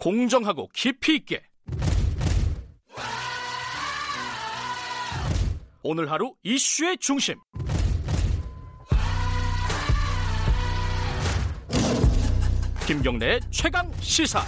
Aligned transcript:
공정하고 0.00 0.68
깊이 0.72 1.16
있게. 1.16 1.42
오늘 5.82 6.10
하루 6.10 6.34
이슈의 6.42 6.96
중심. 6.98 7.36
김경래의 12.86 13.40
최강 13.50 13.92
시사 14.00 14.42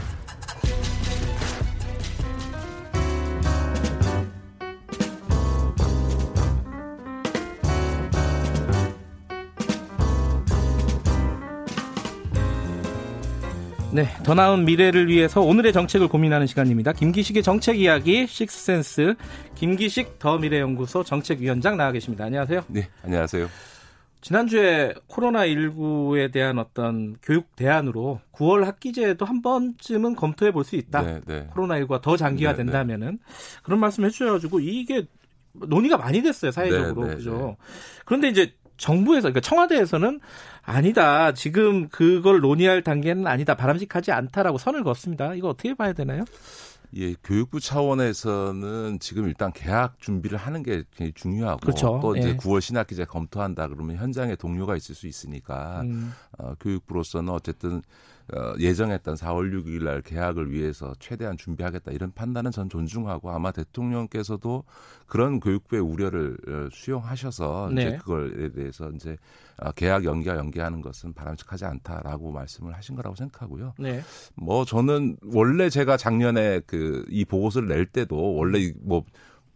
네, 13.92 14.06
더 14.24 14.32
나은 14.32 14.64
미래를 14.64 15.08
위해서 15.08 15.42
오늘의 15.42 15.74
정책을 15.74 16.08
고민하는 16.08 16.46
시간입니다. 16.46 16.92
김기식의 16.92 17.42
정책 17.42 17.78
이야기 17.78 18.26
식스센스 18.26 19.14
김기식 19.54 20.18
더 20.18 20.38
미래연구소 20.38 21.04
정책위원장 21.04 21.76
나와 21.76 21.92
계십니다. 21.92 22.24
안녕하세요. 22.24 22.64
네, 22.68 22.88
안녕하세요. 23.02 23.48
지난주에 24.22 24.94
코로나19에 25.08 26.32
대한 26.32 26.58
어떤 26.58 27.16
교육 27.22 27.54
대안으로 27.54 28.20
9월 28.32 28.64
학기제도 28.64 29.26
한 29.26 29.42
번쯤은 29.42 30.16
검토해 30.16 30.52
볼 30.52 30.64
수 30.64 30.76
있다. 30.76 31.02
네, 31.02 31.20
네. 31.26 31.48
코로나19가 31.54 32.00
더 32.00 32.16
장기화 32.16 32.52
네, 32.52 32.58
네. 32.58 32.64
된다면은 32.64 33.18
그런 33.62 33.78
말씀 33.78 34.06
해주셔가지고 34.06 34.60
이게 34.60 35.06
논의가 35.52 35.98
많이 35.98 36.22
됐어요 36.22 36.50
사회적으로 36.50 37.02
네, 37.02 37.10
네, 37.10 37.16
그죠. 37.16 37.56
그런데 38.06 38.28
이제 38.28 38.54
정부에서 38.82 39.28
그러니까 39.28 39.40
청와대에서는 39.40 40.20
아니다. 40.62 41.32
지금 41.32 41.88
그걸 41.88 42.40
논의할 42.40 42.82
단계는 42.82 43.26
아니다. 43.26 43.54
바람직하지 43.54 44.10
않다라고 44.10 44.58
선을 44.58 44.82
그었습니다. 44.82 45.34
이거 45.34 45.48
어떻게 45.48 45.74
봐야 45.74 45.92
되나요? 45.92 46.24
예, 46.94 47.14
교육부 47.24 47.58
차원에서는 47.58 48.98
지금 49.00 49.26
일단 49.26 49.50
개학 49.52 49.98
준비를 49.98 50.36
하는 50.36 50.62
게 50.62 50.82
굉장히 50.90 51.12
중요하고 51.14 51.60
그렇죠. 51.60 52.00
또 52.02 52.16
이제 52.16 52.30
예. 52.30 52.36
9월 52.36 52.60
신학기제 52.60 53.06
검토한다 53.06 53.68
그러면 53.68 53.96
현장에 53.96 54.36
동료가 54.36 54.76
있을 54.76 54.94
수 54.94 55.06
있으니까 55.06 55.82
음. 55.82 56.12
어, 56.38 56.54
교육부로서는 56.60 57.32
어쨌든 57.32 57.82
어, 58.34 58.54
예정했던 58.58 59.14
4월 59.14 59.52
6일 59.52 59.84
날 59.84 60.02
개학을 60.02 60.50
위해서 60.50 60.94
최대한 60.98 61.36
준비하겠다 61.36 61.92
이런 61.92 62.12
판단은 62.12 62.50
전 62.50 62.68
존중하고 62.68 63.30
아마 63.30 63.52
대통령께서도 63.52 64.64
그런 65.06 65.38
교육부의 65.40 65.82
우려를 65.82 66.36
어, 66.48 66.68
수용하셔서 66.72 67.70
네. 67.74 67.82
이제 67.82 67.96
그걸에 67.98 68.50
대해서 68.50 68.90
이제 68.90 69.16
어, 69.58 69.70
개학 69.72 70.04
연기와 70.04 70.36
연기하는 70.36 70.80
것은 70.80 71.12
바람직하지 71.12 71.66
않다라고 71.66 72.32
말씀을 72.32 72.74
하신 72.74 72.96
거라고 72.96 73.14
생각하고요. 73.16 73.74
네. 73.78 74.02
뭐 74.34 74.64
저는 74.64 75.18
원래 75.32 75.68
제가 75.68 75.96
작년에 75.96 76.60
그 76.60 77.02
이 77.08 77.24
보고서를 77.24 77.68
낼 77.68 77.86
때도 77.86 78.34
원래 78.34 78.72
뭐 78.80 79.04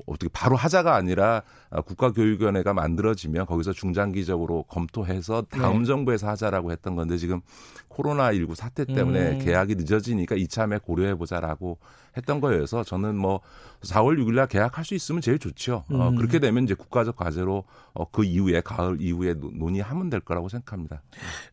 어떻게 0.04 0.28
바로 0.32 0.56
하자가 0.56 0.94
아니라 0.94 1.42
아, 1.70 1.80
국가교육위원회가 1.80 2.74
만들어지면 2.74 3.46
거기서 3.46 3.72
중장기적으로 3.72 4.64
검토해서 4.64 5.42
다음 5.48 5.80
네. 5.80 5.84
정부에서 5.86 6.28
하자라고 6.28 6.70
했던 6.70 6.96
건데 6.96 7.16
지금 7.16 7.40
코로나19 7.88 8.54
사태 8.54 8.84
때문에 8.84 9.32
음. 9.32 9.38
계약이 9.38 9.76
늦어지니까 9.76 10.36
이참에 10.36 10.78
고려해보자라고 10.78 11.78
했던 12.16 12.40
거여서 12.40 12.84
저는 12.84 13.16
뭐 13.16 13.40
4월 13.82 14.18
6일 14.18 14.34
날 14.34 14.46
계약할 14.48 14.84
수 14.84 14.94
있으면 14.94 15.20
제일 15.20 15.38
좋죠. 15.38 15.84
어, 15.90 15.94
음. 15.94 16.00
어, 16.00 16.10
그렇게 16.10 16.38
되면 16.38 16.64
이제 16.64 16.74
국가적 16.74 17.16
과제로 17.16 17.64
어, 17.94 18.10
그 18.10 18.24
이후에 18.24 18.60
가을 18.60 19.00
이후에 19.00 19.34
논의하면 19.34 20.10
될 20.10 20.20
거라고 20.20 20.48
생각합니다. 20.48 21.02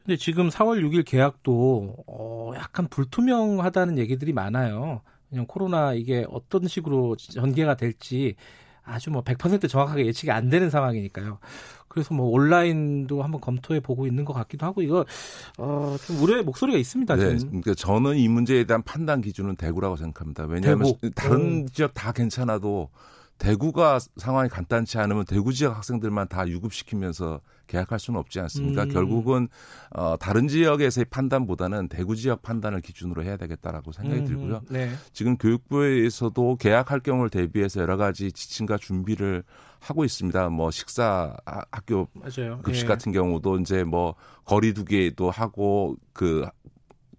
근데 0.04 0.18
지금 0.18 0.50
4월 0.50 0.82
6일 0.84 1.06
계약도 1.06 1.96
어, 2.08 2.52
약간 2.56 2.88
불투명하다는 2.88 3.98
얘기들이 3.98 4.34
많아요. 4.34 5.02
그냥 5.34 5.48
코로나 5.48 5.94
이게 5.94 6.26
어떤 6.30 6.68
식으로 6.68 7.16
전개가 7.16 7.76
될지 7.76 8.36
아주 8.84 9.10
뭐 9.10 9.24
100% 9.24 9.68
정확하게 9.68 10.06
예측이 10.06 10.30
안 10.30 10.50
되는 10.50 10.70
상황이니까요. 10.70 11.40
그래서 11.88 12.14
뭐 12.14 12.28
온라인도 12.30 13.24
한번 13.24 13.42
검토해 13.42 13.80
보고 13.80 14.06
있는 14.06 14.26
것 14.26 14.34
같기도 14.34 14.66
하고 14.66 14.84
이거 14.84 15.06
어, 15.58 15.96
좀 16.06 16.22
우려의 16.22 16.44
목소리가 16.44 16.78
있습니다. 16.78 17.16
네, 17.16 17.38
지금. 17.38 17.62
그러니까 17.62 17.74
저는 17.76 18.18
이 18.18 18.28
문제에 18.28 18.64
대한 18.66 18.84
판단 18.84 19.22
기준은 19.22 19.56
대구라고 19.56 19.96
생각합니다. 19.96 20.46
왜냐하면 20.46 20.94
대구. 21.02 21.12
다른 21.16 21.64
오. 21.64 21.68
지역 21.70 21.94
다 21.96 22.12
괜찮아도 22.12 22.90
대구가 23.44 24.00
상황이 24.16 24.48
간단치 24.48 24.98
않으면 25.00 25.26
대구 25.26 25.52
지역 25.52 25.76
학생들만 25.76 26.30
다 26.30 26.48
유급시키면서 26.48 27.42
계약할 27.68 28.00
수는 28.00 28.18
없지 28.18 28.40
않습니까? 28.40 28.84
음. 28.84 28.90
결국은 28.90 29.50
어, 29.92 30.16
다른 30.18 30.48
지역에서의 30.48 31.06
판단보다는 31.10 31.90
대구 31.90 32.16
지역 32.16 32.42
판단을 32.42 32.80
기준으로 32.80 33.22
해야 33.22 33.36
되겠다라고 33.36 33.92
생각이 33.92 34.22
음. 34.22 34.26
들고요. 34.26 34.62
네. 34.70 34.92
지금 35.12 35.38
교육부에서도 35.38 36.56
계약할 36.56 37.02
경우를 37.02 37.30
대비해서 37.30 37.82
여러 37.82 37.98
가지 37.98 38.32
지침과 38.32 38.78
준비를 38.78 39.44
하고 39.82 40.06
있습니다. 40.06 40.48
뭐 40.48 40.72
식사 40.72 41.36
학교 41.46 42.08
맞아요. 42.14 42.62
급식 42.64 42.84
예. 42.84 42.88
같은 42.88 43.12
경우도 43.12 43.60
이제 43.60 43.84
뭐 43.84 44.16
거리두기도 44.46 45.30
하고 45.30 45.98
그 46.14 46.48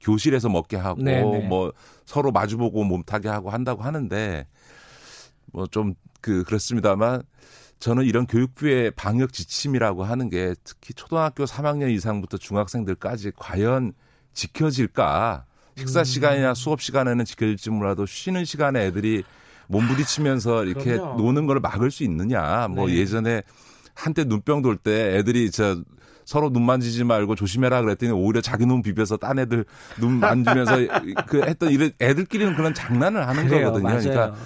교실에서 0.01 0.49
먹게 0.49 0.79
하고 0.79 1.03
네네. 1.03 1.39
네. 1.41 1.47
뭐 1.47 1.71
서로 2.07 2.33
마주보고 2.33 2.85
몸타게 2.85 3.29
하고 3.29 3.51
한다고 3.51 3.83
하는데 3.83 4.47
뭐좀 5.53 5.95
그 6.25 6.43
그렇습니다만 6.45 7.23
저는 7.81 8.05
이런 8.05 8.27
교육부의 8.27 8.93
방역 8.93 9.35
지침이라고 9.35 10.05
하는 10.05 10.31
게 10.31 10.55
특히 10.65 10.95
초등학교 10.95 11.45
3학년 11.45 11.91
이상부터 11.91 12.39
중학생들까지 12.39 13.33
과연 13.37 13.93
지켜질까? 14.33 15.45
식사 15.77 16.01
음. 16.01 16.05
시간이나 16.05 16.55
수업 16.55 16.81
시간에는 16.81 17.27
지켜질지 17.27 17.69
몰라도 17.69 18.07
쉬는 18.07 18.47
시간에 18.47 18.87
애들이 18.87 19.23
몸부딪히면서 19.67 20.65
이렇게 20.65 20.93
그럼요. 20.97 21.23
노는 21.23 21.47
걸 21.47 21.61
막을 21.61 21.91
수 21.91 22.05
있느냐? 22.05 22.69
뭐 22.69 22.87
네. 22.87 22.95
예전에 22.97 23.43
한때 23.93 24.25
눈병 24.25 24.63
돌 24.63 24.79
때 24.79 25.19
애들이 25.19 25.51
저 25.51 25.77
서로 26.25 26.51
눈 26.51 26.65
만지지 26.65 27.05
말고 27.05 27.35
조심해라 27.35 27.83
그랬더니 27.83 28.13
오히려 28.13 28.41
자기 28.41 28.67
눈 28.67 28.83
비벼서 28.83 29.17
딴 29.17 29.39
애들 29.39 29.65
눈 30.01 30.21
만지면서 30.21 30.77
그 31.27 31.43
했던 31.43 31.71
이런 31.71 31.91
애들끼리는 32.01 32.55
그런 32.57 32.75
장난을 32.75 33.27
하는 33.27 33.47
그래요, 33.47 33.67
거거든요. 33.67 33.89
그러니까 33.89 34.15
맞아요. 34.15 34.33
그러니까 34.33 34.45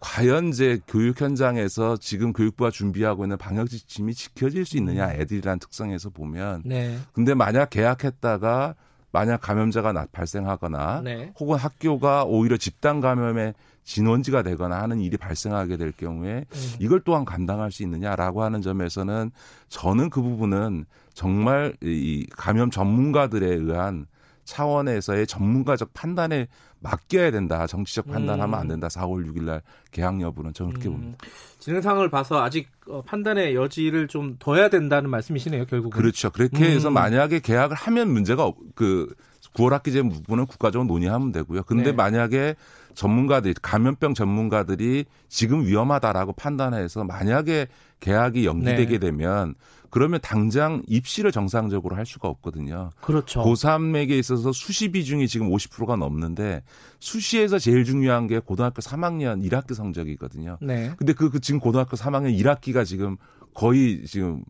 과연 0.00 0.48
이제 0.48 0.80
교육 0.86 1.20
현장에서 1.20 1.96
지금 1.96 2.32
교육부가 2.32 2.70
준비하고 2.70 3.24
있는 3.24 3.36
방역 3.36 3.68
지침이 3.68 4.14
지켜질 4.14 4.64
수 4.64 4.76
있느냐 4.76 5.06
음. 5.06 5.20
애들이란 5.20 5.58
특성에서 5.58 6.10
보면. 6.10 6.62
네. 6.64 6.98
근데 7.12 7.34
만약 7.34 7.70
계약했다가 7.70 8.74
만약 9.10 9.40
감염자가 9.40 10.06
발생하거나 10.12 11.02
네. 11.02 11.32
혹은 11.40 11.56
학교가 11.56 12.24
오히려 12.24 12.56
집단 12.56 13.00
감염에 13.00 13.54
진원지가 13.84 14.42
되거나 14.42 14.82
하는 14.82 15.00
일이 15.00 15.16
발생하게 15.16 15.78
될 15.78 15.92
경우에 15.92 16.44
음. 16.50 16.72
이걸 16.78 17.00
또한 17.00 17.24
감당할 17.24 17.72
수 17.72 17.82
있느냐라고 17.82 18.42
하는 18.42 18.60
점에서는 18.60 19.30
저는 19.70 20.10
그 20.10 20.20
부분은 20.20 20.84
정말 21.14 21.74
이 21.82 22.26
감염 22.36 22.70
전문가들에 22.70 23.46
의한 23.46 24.06
차원에서의 24.48 25.26
전문가적 25.26 25.92
판단에 25.92 26.48
맡겨야 26.80 27.30
된다. 27.30 27.66
정치적 27.66 28.06
판단하면 28.06 28.58
안 28.58 28.66
음. 28.66 28.68
된다. 28.68 28.88
4월 28.88 29.26
6일 29.26 29.42
날 29.42 29.62
개항 29.90 30.22
여부는 30.22 30.54
저는 30.54 30.72
그렇게 30.72 30.88
음. 30.88 30.92
봅니다. 30.92 31.18
진행 31.58 31.82
상황을 31.82 32.08
봐서 32.08 32.42
아직 32.42 32.68
어, 32.88 33.02
판단의 33.02 33.54
여지를 33.54 34.08
좀 34.08 34.36
둬야 34.38 34.70
된다는 34.70 35.10
말씀이시네요, 35.10 35.66
결국은. 35.66 35.90
그렇죠. 35.90 36.30
그렇게 36.30 36.64
해서 36.64 36.88
음. 36.88 36.94
만약에 36.94 37.40
계약을 37.40 37.76
하면 37.76 38.10
문제가 38.10 38.50
그 38.74 39.12
9월 39.54 39.70
학기제 39.70 40.02
부분은 40.02 40.46
국가적으로 40.46 40.88
논의하면 40.88 41.32
되고요. 41.32 41.64
근데 41.64 41.90
네. 41.90 41.92
만약에 41.92 42.54
전문가들이 42.94 43.54
감염병 43.60 44.14
전문가들이 44.14 45.04
지금 45.28 45.66
위험하다라고 45.66 46.32
판단해서 46.32 47.04
만약에 47.04 47.68
계약이 48.00 48.46
연기되게 48.46 48.98
네. 48.98 48.98
되면 48.98 49.54
그러면 49.90 50.20
당장 50.22 50.82
입시를 50.86 51.32
정상적으로 51.32 51.96
할 51.96 52.04
수가 52.04 52.28
없거든요. 52.28 52.90
그렇죠. 53.00 53.42
고3에게 53.42 54.10
있어서 54.10 54.52
수시 54.52 54.90
비중이 54.90 55.28
지금 55.28 55.48
50%가 55.50 55.96
넘는데 55.96 56.62
수시에서 57.00 57.58
제일 57.58 57.84
중요한 57.84 58.26
게 58.26 58.38
고등학교 58.38 58.80
3학년 58.80 59.48
1학기 59.48 59.74
성적이거든요. 59.74 60.58
네. 60.60 60.92
근데 60.96 61.12
그, 61.12 61.30
그 61.30 61.40
지금 61.40 61.60
고등학교 61.60 61.96
3학년 61.96 62.38
1학기가 62.38 62.84
지금 62.84 63.16
거의 63.54 64.04
지금 64.06 64.42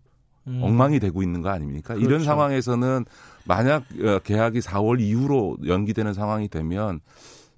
음. 0.49 0.61
엉망이 0.63 0.99
되고 0.99 1.23
있는 1.23 1.43
거 1.43 1.51
아닙니까? 1.51 1.95
그렇죠. 1.95 2.09
이런 2.09 2.25
상황에서는 2.25 3.05
만약 3.45 3.85
어, 4.03 4.19
계약이 4.21 4.61
4월 4.61 5.01
이후로 5.01 5.59
연기되는 5.67 6.15
상황이 6.15 6.49
되면 6.49 7.01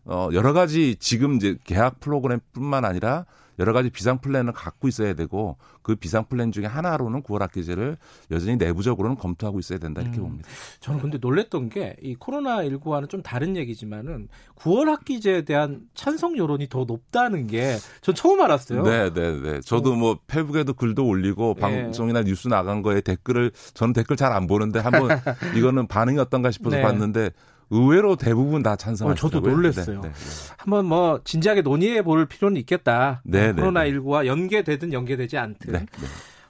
어 0.05 0.29
여러 0.33 0.53
가지 0.53 0.97
지금 0.99 1.37
이제 1.37 1.57
계약 1.65 2.01
프로그램뿐만 2.01 2.85
아니라 2.85 3.27
여러 3.61 3.73
가지 3.73 3.91
비상 3.91 4.19
플랜을 4.21 4.53
갖고 4.53 4.89
있어야 4.89 5.15
되고 5.15 5.57
그 5.83 5.95
비상 5.95 6.25
플랜 6.29 6.51
중에 6.51 6.67
하나로는 6.67 7.23
9월 7.23 7.39
학기제를 7.41 7.97
여전히 8.33 8.57
내부적으로는 8.57 9.17
검토하고 9.17 9.61
있어야 9.61 9.79
된다 9.79 10.01
이렇게 10.03 10.19
음, 10.19 10.23
봅니다. 10.25 10.49
저는 10.81 11.01
근데 11.01 11.19
놀랬던 11.21 11.69
게 11.69 11.97
이 12.03 12.15
코로나 12.15 12.59
19와는 12.65 13.09
좀 13.09 13.23
다른 13.23 13.57
얘기지만은 13.57 14.29
9월 14.57 14.87
학기제에 14.87 15.43
대한 15.43 15.83
찬성 15.95 16.37
여론이 16.37 16.69
더 16.69 16.85
높다는 16.85 17.47
게 17.47 17.77
전 18.01 18.15
처음 18.15 18.41
알았어요. 18.41 18.83
네, 18.83 19.13
네, 19.13 19.41
네. 19.41 19.61
저도 19.61 19.93
어. 19.93 19.97
뭐 19.97 20.19
페북에도 20.27 20.73
글도 20.75 21.07
올리고 21.07 21.55
네. 21.57 21.61
방송이나 21.61 22.23
뉴스 22.23 22.49
나간 22.49 22.83
거에 22.83 23.01
댓글을 23.03 23.53
저는 23.75 23.93
댓글 23.93 24.17
잘 24.17 24.33
안 24.33 24.47
보는데 24.47 24.79
한번 24.79 25.11
이거는 25.57 25.87
반응이 25.87 26.19
어떤가 26.19 26.51
싶어서 26.51 26.77
네. 26.77 26.83
봤는데 26.83 27.31
의외로 27.71 28.17
대부분 28.17 28.63
다 28.63 28.77
찬성하시더라고요. 28.77 29.39
어, 29.39 29.41
저도 29.43 29.49
놀랐어요. 29.57 30.01
네, 30.01 30.09
네, 30.09 30.13
네. 30.15 30.55
한번 30.59 30.87
뭐 30.87 31.21
진지하게 31.25 31.63
논의해 31.63 32.03
볼 32.03 32.27
필요는 32.27 32.57
있겠다. 32.59 33.23
네, 33.25 33.53
코로나 33.53 33.85
19와 33.85 34.27
연계되든 34.27 34.93
연계되지 34.93 35.39
않든. 35.39 35.87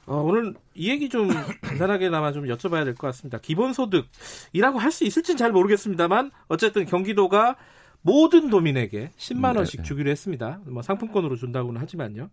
어, 0.07 0.17
오늘 0.23 0.55
이 0.75 0.89
얘기 0.91 1.09
좀 1.09 1.29
간단하게나마 1.63 2.33
좀 2.33 2.45
여쭤봐야 2.47 2.85
될 2.85 2.95
것 2.95 3.07
같습니다. 3.09 3.39
기본소득이라고 3.39 4.79
할 4.79 4.91
수 4.91 5.05
있을지는 5.05 5.37
잘 5.37 5.53
모르겠습니다만 5.53 6.31
어쨌든 6.49 6.85
경기도가 6.87 7.57
모든 8.03 8.49
도민에게 8.49 9.11
10만 9.19 9.57
원씩 9.57 9.85
주기로 9.85 10.11
했습니다. 10.11 10.61
뭐 10.67 10.83
상품권으로 10.83 11.37
준다고는 11.37 11.81
하지만요. 11.81 12.31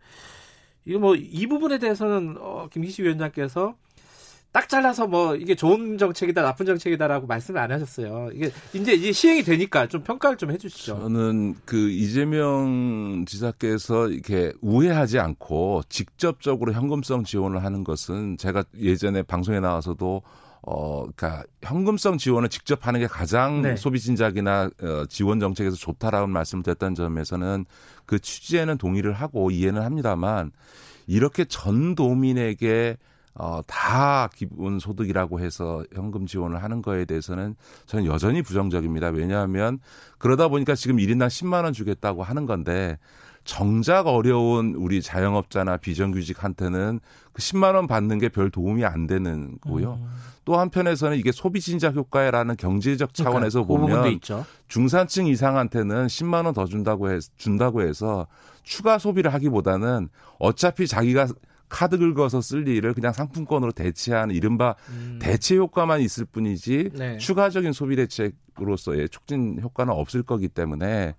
이거 0.86 1.00
뭐 1.00 1.16
이 1.16 1.46
부분에 1.48 1.78
대해서는 1.78 2.38
어, 2.40 2.68
김기시 2.72 3.04
위원장께서 3.04 3.76
딱 4.58 4.68
잘라서 4.68 5.06
뭐 5.06 5.36
이게 5.36 5.54
좋은 5.54 6.00
정책이다 6.00 6.42
나쁜 6.42 6.66
정책이다라고 6.66 7.28
말씀을 7.28 7.62
안 7.62 7.72
하셨어요. 7.72 8.32
이게 8.34 8.50
이제 8.74 8.94
이제 8.94 9.12
시행이 9.12 9.44
되니까 9.44 9.86
좀 9.86 10.02
평가를 10.02 10.36
좀 10.36 10.50
해주시죠. 10.50 11.00
저는 11.00 11.58
그 11.64 11.92
이재명 11.92 13.24
지사께서 13.28 14.08
이렇게 14.08 14.54
우회하지 14.62 15.20
않고 15.20 15.84
직접적으로 15.90 16.74
현금성 16.74 17.24
지원을 17.24 17.64
하는 17.64 17.84
것은 17.84 18.38
제가 18.38 18.64
예전에 18.80 19.22
방송에 19.22 19.60
나와서도 19.60 20.24
어, 20.64 21.04
그니까 21.04 21.44
현금성 21.62 22.18
지원을 22.18 22.50
직접 22.50 22.88
하는 22.88 23.00
게 23.00 23.06
가장 23.06 23.62
네. 23.62 23.76
소비 23.76 24.00
진작이나 24.00 24.72
어, 24.82 25.06
지원 25.08 25.40
정책에서 25.40 25.76
좋다라는 25.76 26.32
말씀을 26.32 26.64
드렸던 26.64 26.96
점에서는 26.96 27.64
그 28.08 28.18
취지에는 28.18 28.80
동의를 28.80 29.14
하고 29.14 29.52
이해는 29.52 29.84
합니다만 29.84 30.52
이렇게 31.06 31.46
전 31.46 31.94
도민에게 31.94 32.98
어, 33.40 33.62
다 33.68 34.30
기본 34.36 34.80
소득이라고 34.80 35.40
해서 35.40 35.84
현금 35.94 36.26
지원을 36.26 36.64
하는 36.64 36.82
거에 36.82 37.06
대해서는 37.06 37.56
저는 37.86 38.06
여전히 38.06 38.42
부정적입니다. 38.42 39.10
왜냐하면 39.10 39.80
그러다 40.18 40.48
보니까 40.48 40.74
지금 40.76 40.98
1인당 40.98 41.28
10만 41.28 41.64
원 41.64 41.74
주겠다고 41.74 42.24
하는 42.24 42.46
건데 42.46 42.98
정작 43.44 44.08
어려운 44.08 44.74
우리 44.76 45.02
자영업자나 45.02 45.78
비정규직한테는 45.78 47.00
그 47.32 47.42
10만 47.42 47.76
원 47.76 47.88
받는 47.88 48.20
게 48.20 48.28
별 48.30 48.50
도움이 48.50 48.84
안 48.84 49.08
되는 49.08 49.58
거고요. 49.62 50.00
음. 50.02 50.08
또 50.44 50.58
한편에서는 50.58 51.18
이게 51.18 51.32
소비 51.32 51.62
진작 51.62 51.96
효과라는 51.96 52.56
경제적 52.58 53.14
차원에서 53.14 53.66
그러니까, 53.66 53.96
보면 54.02 54.20
그 54.20 54.44
중산층 54.68 55.28
이상한테는 55.28 56.08
10만 56.08 56.46
원 56.46 56.54
더 56.54 56.66
준다고 56.66 57.12
해 57.12 57.20
준다고 57.38 57.82
해서 57.82 58.28
추가 58.64 58.98
소비를 58.98 59.34
하기보다는 59.34 60.10
어차피 60.40 60.88
자기가 60.88 61.28
카드 61.70 61.98
긁어서 61.98 62.42
쓸 62.42 62.68
일을 62.68 62.94
그냥 62.94 63.14
상품권으로 63.14 63.72
대체하는 63.72 64.34
이른바 64.36 64.76
음. 64.90 65.20
대체 65.22 65.58
효과만 65.58 66.02
있을 66.02 66.26
뿐이지 66.26 66.92
네. 66.94 67.18
추가적인 67.18 67.74
소비 67.74 67.96
대책으로서의 67.96 69.10
촉진 69.10 69.60
효과는 69.62 69.94
없을 69.94 70.24
거기 70.24 70.48
때문에 70.48 71.16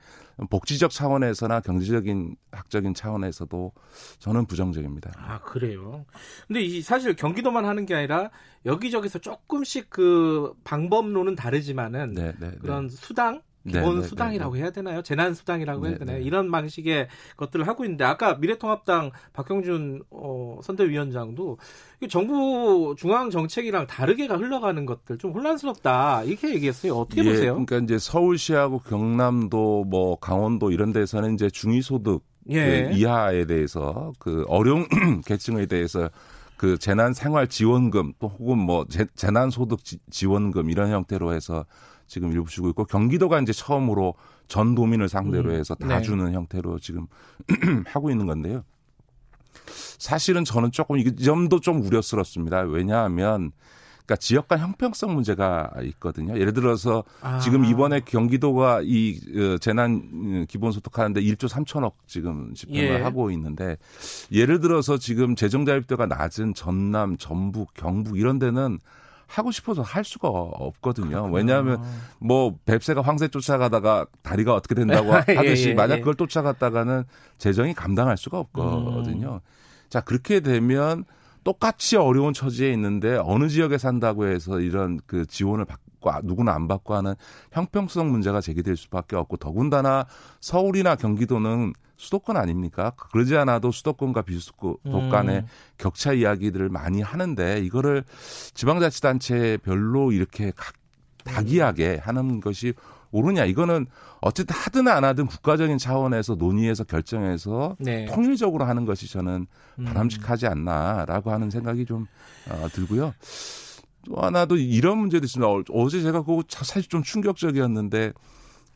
복지적 0.50 0.90
차원에서나 0.90 1.60
경제적인 1.60 2.36
학적인 2.52 2.94
차원에서도 2.94 3.72
저는 4.20 4.46
부정적입니다. 4.46 5.12
아 5.16 5.40
그래요. 5.40 6.06
근데 6.46 6.60
이 6.60 6.80
사실 6.80 7.16
경기도만 7.16 7.64
하는 7.64 7.86
게 7.86 7.94
아니라 7.94 8.30
여기저기서 8.64 9.18
조금씩 9.18 9.90
그 9.90 10.54
방법론은 10.64 11.34
다르지만은 11.34 12.14
네, 12.14 12.32
네, 12.38 12.50
네. 12.50 12.56
그런 12.60 12.88
수당 12.88 13.42
기본 13.66 13.82
네, 13.82 13.94
네, 13.94 14.00
네, 14.00 14.02
수당이라고 14.02 14.56
해야 14.56 14.70
되나요? 14.70 15.02
재난 15.02 15.34
수당이라고 15.34 15.86
해야 15.86 15.98
되나요? 15.98 16.18
이런 16.18 16.50
방식의 16.50 17.08
것들을 17.36 17.66
하고 17.66 17.84
있는데 17.84 18.04
아까 18.04 18.34
미래통합당 18.34 19.10
박형준 19.32 20.04
어, 20.10 20.60
선대위원장도 20.62 21.58
정부 22.08 22.94
중앙 22.96 23.30
정책이랑 23.30 23.86
다르게 23.86 24.26
흘러가는 24.26 24.86
것들 24.86 25.18
좀 25.18 25.32
혼란스럽다 25.32 26.24
이렇게 26.24 26.54
얘기했어요. 26.54 26.94
어떻게 26.94 27.24
예, 27.24 27.30
보세요? 27.30 27.52
그러니까 27.52 27.78
이제 27.78 27.98
서울시하고 27.98 28.80
경남도 28.80 29.84
뭐 29.84 30.16
강원도 30.16 30.70
이런 30.70 30.92
데서는 30.92 31.34
이제 31.34 31.50
중위소득 31.50 32.22
예. 32.50 32.88
그 32.90 32.96
이하에 32.96 33.44
대해서 33.44 34.12
그 34.18 34.44
어려운 34.48 34.86
계층에 35.26 35.66
대해서 35.66 36.08
그 36.56 36.76
재난 36.78 37.12
생활 37.12 37.46
지원금 37.48 38.12
또 38.18 38.28
혹은 38.28 38.58
뭐 38.58 38.84
재, 38.88 39.06
재난 39.14 39.50
소득 39.50 39.80
지원금 40.10 40.70
이런 40.70 40.90
형태로 40.90 41.32
해서 41.32 41.64
지금 42.08 42.32
일부 42.32 42.50
주고 42.50 42.68
있고 42.70 42.84
경기도가 42.84 43.38
이제 43.40 43.52
처음으로 43.52 44.14
전 44.48 44.74
도민을 44.74 45.08
상대로 45.08 45.50
음. 45.50 45.54
해서 45.56 45.74
다 45.74 45.98
네. 45.98 46.02
주는 46.02 46.32
형태로 46.32 46.80
지금 46.80 47.06
하고 47.86 48.10
있는 48.10 48.26
건데요. 48.26 48.64
사실은 49.98 50.44
저는 50.44 50.72
조금 50.72 50.98
이 50.98 51.14
점도 51.16 51.60
좀 51.60 51.82
우려스럽습니다. 51.82 52.60
왜냐하면 52.60 53.52
그러니까 54.08 54.16
지역 54.16 54.48
간 54.48 54.58
형평성 54.58 55.14
문제가 55.14 55.70
있거든요. 55.82 56.38
예를 56.38 56.54
들어서 56.54 57.04
아. 57.20 57.38
지금 57.40 57.66
이번에 57.66 58.00
경기도가 58.00 58.80
이 58.82 59.20
어, 59.36 59.58
재난 59.58 60.46
기본소득 60.46 60.98
하는데 60.98 61.20
1조 61.20 61.46
3천억 61.46 61.92
지금 62.06 62.54
집행을 62.54 63.00
예. 63.00 63.02
하고 63.02 63.30
있는데 63.32 63.76
예를 64.32 64.60
들어서 64.60 64.96
지금 64.96 65.36
재정 65.36 65.66
자립도가 65.66 66.06
낮은 66.06 66.54
전남, 66.54 67.18
전북, 67.18 67.74
경북 67.74 68.18
이런 68.18 68.38
데는 68.38 68.78
하고 69.28 69.52
싶어서 69.52 69.82
할 69.82 70.04
수가 70.04 70.28
없거든요. 70.28 71.08
그렇구나. 71.08 71.36
왜냐하면 71.36 71.82
뭐 72.18 72.56
뱁새가 72.64 73.02
황새 73.02 73.28
쫓아가다가 73.28 74.06
다리가 74.22 74.54
어떻게 74.54 74.74
된다고 74.74 75.10
예, 75.28 75.34
하듯이 75.34 75.66
예, 75.66 75.70
예, 75.70 75.74
만약 75.74 75.98
그걸 75.98 76.14
쫓아갔다가는 76.14 77.04
재정이 77.36 77.74
감당할 77.74 78.16
수가 78.16 78.38
없거든요. 78.40 79.34
음. 79.34 79.40
자 79.90 80.00
그렇게 80.00 80.40
되면 80.40 81.04
똑같이 81.44 81.96
어려운 81.96 82.32
처지에 82.32 82.72
있는데 82.72 83.16
어느 83.22 83.48
지역에 83.48 83.78
산다고 83.78 84.26
해서 84.26 84.60
이런 84.60 84.98
그 85.06 85.26
지원을 85.26 85.66
받고 85.66 86.10
누구나 86.24 86.54
안 86.54 86.66
받고 86.66 86.94
하는 86.94 87.14
형평성 87.52 88.10
문제가 88.10 88.40
제기될 88.40 88.76
수밖에 88.76 89.14
없고 89.14 89.36
더군다나 89.36 90.06
서울이나 90.40 90.96
경기도는 90.96 91.74
수도권 91.98 92.36
아닙니까? 92.36 92.92
그러지 92.96 93.36
않아도 93.36 93.72
수도권과 93.72 94.22
비수도권 94.22 95.10
간의 95.10 95.38
음. 95.38 95.46
격차 95.76 96.12
이야기들을 96.12 96.68
많이 96.68 97.02
하는데 97.02 97.60
이거를 97.60 98.04
지방자치단체별로 98.54 100.12
이렇게 100.12 100.52
각 100.56 100.74
다기하게 101.24 102.00
하는 102.02 102.40
것이 102.40 102.72
옳으냐 103.10 103.44
이거는 103.44 103.86
어쨌든 104.20 104.54
하든 104.54 104.88
안 104.88 105.04
하든 105.04 105.26
국가적인 105.26 105.76
차원에서 105.76 106.36
논의해서 106.36 106.84
결정해서 106.84 107.76
네. 107.78 108.06
통일적으로 108.06 108.64
하는 108.64 108.84
것이 108.84 109.10
저는 109.10 109.46
음. 109.78 109.84
바람직하지 109.84 110.46
않나라고 110.46 111.32
하는 111.32 111.50
생각이 111.50 111.84
좀 111.84 112.06
어, 112.48 112.68
들고요. 112.72 113.12
또 114.06 114.16
하나도 114.16 114.56
이런 114.56 114.98
문제도 114.98 115.24
있습니다. 115.24 115.72
어제 115.72 116.00
제가 116.00 116.22
그거 116.22 116.42
사실 116.48 116.88
좀 116.88 117.02
충격적이었는데 117.02 118.12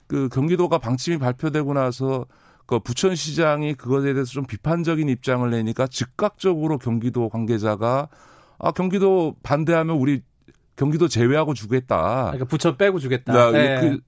그 0.08 0.28
경기도가 0.28 0.78
방침이 0.78 1.18
발표되고 1.18 1.72
나서 1.74 2.26
그 2.72 2.84
부천시장이 2.84 3.74
그것에 3.74 4.12
대해서 4.14 4.30
좀 4.30 4.46
비판적인 4.46 5.08
입장을 5.08 5.48
내니까 5.50 5.86
즉각적으로 5.86 6.78
경기도 6.78 7.28
관계자가 7.28 8.08
아 8.58 8.72
경기도 8.72 9.36
반대하면 9.42 9.96
우리 9.96 10.22
경기도 10.76 11.08
제외하고 11.08 11.54
주겠다. 11.54 12.24
그러니까 12.26 12.44
부천 12.46 12.76
빼고 12.76 12.98
주겠다. 12.98 13.50
네. 13.50 13.80
그, 13.80 14.00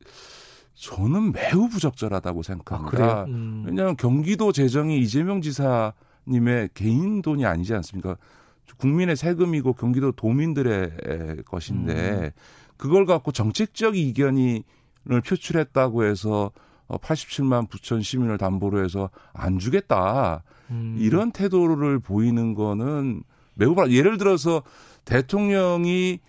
저는 0.75 1.33
매우 1.33 1.68
부적절하다고 1.68 2.42
생각합니다. 2.42 3.04
아, 3.04 3.25
음. 3.25 3.64
왜냐하면 3.66 3.97
경기도 3.97 4.50
재정이 4.50 4.99
이재명 4.99 5.40
지사님의 5.40 6.71
개인 6.75 7.23
돈이 7.23 7.44
아니지 7.47 7.75
않습니까? 7.75 8.16
국민의 8.78 9.14
세금이고 9.16 9.75
경기도 9.75 10.11
도민들의 10.12 11.42
것인데 11.44 11.92
음. 11.94 12.30
그걸 12.76 13.06
갖고 13.06 13.30
정책적 13.30 13.97
이견을 13.97 14.62
표출했다고 15.25 16.04
해서 16.04 16.50
87만 16.88 17.64
어, 17.64 17.67
부천 17.69 18.03
시민을 18.03 18.38
담보로 18.38 18.83
해서 18.83 19.11
안 19.33 19.59
주겠다. 19.59 20.43
음. 20.71 20.97
이런 20.99 21.33
태도를 21.33 21.99
보이는 21.99 22.55
거는 22.55 23.23
매우 23.55 23.75
예를 23.88 24.19
들어서 24.19 24.62
대통령이 25.05 26.21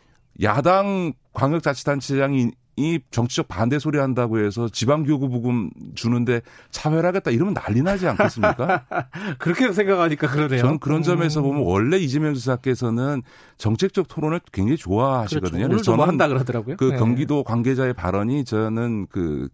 야당 0.41 1.13
광역자치단체장이 1.33 2.51
이 2.77 2.99
정치적 3.09 3.47
반대 3.47 3.79
소리 3.79 3.99
한다고 3.99 4.39
해서 4.39 4.67
지방교구 4.67 5.29
부금 5.29 5.69
주는데 5.95 6.41
차별하겠다 6.71 7.31
이러면 7.31 7.53
난리 7.53 7.81
나지 7.81 8.05
않겠습니까? 8.05 8.85
그렇게 9.39 9.71
생각하니까 9.71 10.27
그러네요. 10.27 10.59
저는 10.59 10.79
그런 10.79 11.01
점에서 11.01 11.41
보면 11.41 11.61
음. 11.61 11.67
원래 11.67 11.97
이재명 11.97 12.33
지사께서는 12.33 13.23
정책적 13.57 14.09
토론을 14.09 14.41
굉장히 14.51 14.75
좋아하시거든요. 14.75 15.69
그렇죠. 15.69 15.83
저는 15.83 16.05
한다 16.05 16.27
그러더라고요. 16.27 16.75
그 16.75 16.91
네. 16.91 16.97
경기도 16.97 17.45
관계자의 17.45 17.93
발언이 17.93 18.43
저는 18.43 19.07
그 19.07 19.47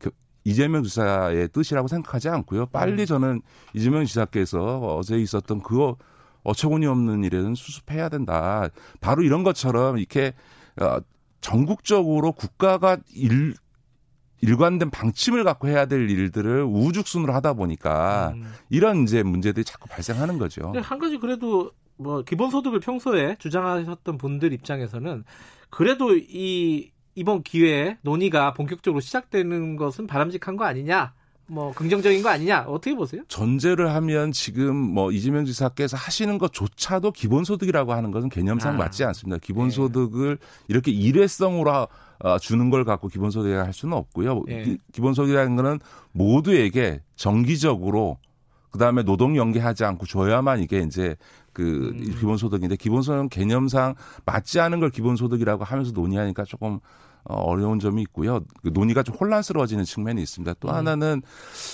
이재명 0.43 0.83
지사의 0.83 1.49
뜻이라고 1.49 1.87
생각하지 1.87 2.29
않고요. 2.29 2.67
빨리 2.67 3.03
음. 3.03 3.05
저는 3.05 3.41
이재명 3.73 4.05
지사께서 4.05 4.79
어제 4.79 5.17
있었던 5.17 5.61
그 5.61 5.93
어처구니 6.43 6.85
없는 6.87 7.23
일에는 7.23 7.55
수습해야 7.55 8.09
된다. 8.09 8.69
바로 8.99 9.21
이런 9.23 9.43
것처럼 9.43 9.97
이렇게 9.97 10.33
어, 10.81 10.99
전국적으로 11.41 12.31
국가가 12.31 12.97
일, 13.13 13.53
일관된 14.41 14.89
방침을 14.89 15.43
갖고 15.43 15.67
해야 15.67 15.85
될 15.85 16.09
일들을 16.09 16.63
우죽순으로 16.63 17.33
하다 17.33 17.53
보니까 17.53 18.33
음. 18.35 18.51
이런 18.69 19.03
이제 19.03 19.23
문제들이 19.23 19.63
자꾸 19.63 19.87
발생하는 19.87 20.37
거죠. 20.39 20.73
한 20.81 20.99
가지 20.99 21.17
그래도 21.17 21.71
뭐 21.97 22.23
기본소득을 22.23 22.79
평소에 22.79 23.35
주장하셨던 23.37 24.17
분들 24.17 24.53
입장에서는 24.53 25.23
그래도 25.69 26.15
이 26.15 26.91
이번 27.15 27.43
기회에 27.43 27.97
논의가 28.01 28.53
본격적으로 28.53 29.01
시작되는 29.01 29.75
것은 29.75 30.07
바람직한 30.07 30.55
거 30.55 30.65
아니냐? 30.65 31.13
뭐 31.47 31.73
긍정적인 31.73 32.23
거 32.23 32.29
아니냐 32.29 32.61
어떻게 32.67 32.95
보세요? 32.95 33.23
전제를 33.27 33.93
하면 33.95 34.31
지금 34.31 34.73
뭐 34.75 35.11
이재명 35.11 35.43
지사께서 35.43 35.97
하시는 35.97 36.37
것조차도 36.37 37.11
기본소득이라고 37.11 37.91
하는 37.91 38.11
것은 38.11 38.29
개념상 38.29 38.75
아. 38.75 38.77
맞지 38.77 39.03
않습니다. 39.03 39.37
기본소득을 39.39 40.37
네. 40.37 40.47
이렇게 40.69 40.91
일회성으로 40.91 41.87
어, 42.19 42.39
주는 42.39 42.69
걸 42.69 42.85
갖고 42.85 43.09
기본소득이라 43.09 43.65
할 43.65 43.73
수는 43.73 43.97
없고요. 43.97 44.43
네. 44.47 44.77
기본소득이라는 44.93 45.55
거는 45.57 45.79
모두에게 46.13 47.01
정기적으로 47.17 48.17
그다음에 48.71 49.03
노동 49.03 49.35
연계하지 49.35 49.83
않고 49.83 50.05
줘야만 50.05 50.61
이게 50.61 50.79
이제 50.79 51.15
그 51.53 51.91
음. 51.93 52.15
기본소득인데 52.19 52.77
기본소득 52.77 53.29
개념상 53.29 53.95
맞지 54.25 54.59
않은 54.59 54.79
걸 54.79 54.89
기본소득이라고 54.89 55.63
하면서 55.63 55.91
논의하니까 55.91 56.45
조금 56.45 56.79
어, 57.23 57.35
어려운 57.35 57.79
점이 57.79 58.01
있고요. 58.03 58.39
그 58.63 58.69
논의가 58.73 59.03
좀 59.03 59.15
혼란스러워지는 59.15 59.83
측면이 59.83 60.21
있습니다. 60.21 60.55
또 60.59 60.69
음. 60.69 60.73
하나는 60.73 61.21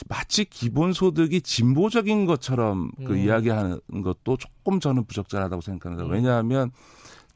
마치 0.10 0.44
기본소득이 0.44 1.42
진보적인 1.42 2.26
것처럼 2.26 2.92
그 3.06 3.14
음. 3.14 3.18
이야기하는 3.18 3.80
것도 4.04 4.38
조금 4.38 4.80
저는 4.80 5.06
부적절하다고 5.06 5.62
생각합니다. 5.62 6.06
음. 6.06 6.12
왜냐하면 6.12 6.72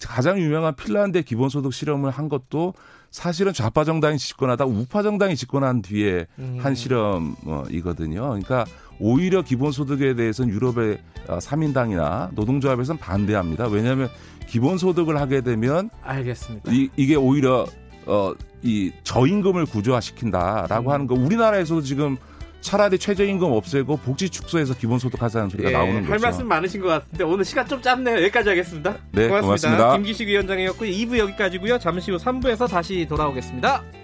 가장 0.08 0.40
유명한 0.40 0.76
핀란드 0.76 1.22
기본소득 1.24 1.74
실험을 1.74 2.12
한 2.12 2.30
것도 2.30 2.74
사실은 3.10 3.54
좌파 3.54 3.84
정당이 3.84 4.18
집권하다 4.18 4.66
우파 4.66 5.04
정당이 5.04 5.36
집권한 5.36 5.82
뒤에 5.82 6.28
음. 6.40 6.58
한 6.62 6.76
실험이거든요. 6.76 8.22
그러니까 8.22 8.66
오히려 9.00 9.42
기본소득에 9.42 10.16
대해서는 10.16 10.54
유럽의 10.54 11.00
3인당이나 11.28 12.02
어, 12.02 12.30
노동조합에서는 12.34 13.00
반대합니다. 13.00 13.68
왜냐하면 13.68 14.10
기본소득을 14.48 15.20
하게 15.20 15.42
되면 15.42 15.90
알겠습니다. 16.04 16.72
이, 16.72 16.90
이게 16.96 17.16
오히려 17.16 17.66
어, 18.06 18.34
이 18.62 18.92
저임금을 19.04 19.66
구조화시킨다라고 19.66 20.90
음. 20.90 20.94
하는 20.94 21.08
거 21.08 21.16
우리나라에서도 21.16 21.82
지금 21.82 22.18
차라리 22.62 22.98
최저임금 22.98 23.52
없애고 23.52 23.98
복지 23.98 24.30
축소해서 24.30 24.76
기본소득 24.76 25.22
하자는 25.22 25.50
소리가 25.50 25.70
예, 25.70 25.74
나오는 25.74 25.94
할 25.96 26.02
거죠. 26.02 26.12
할 26.14 26.20
말씀 26.20 26.48
많으신 26.48 26.82
것 26.82 26.88
같은데 26.88 27.24
오늘 27.24 27.44
시간 27.44 27.68
좀 27.68 27.82
짧네요. 27.82 28.18
여기까지 28.18 28.50
하겠습니다. 28.50 28.98
네, 29.12 29.28
고맙습니다. 29.28 29.42
고맙습니다. 29.42 29.94
김기식 29.94 30.28
위원장이었고 30.28 30.86
2부 30.86 31.18
여기까지고요. 31.18 31.80
잠시 31.80 32.12
후 32.12 32.18
3부에서 32.18 32.70
다시 32.70 33.06
돌아오겠습니다. 33.10 34.01